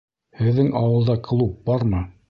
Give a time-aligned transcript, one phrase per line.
[0.39, 2.07] Һеҙҙең ауылда клуб бармы?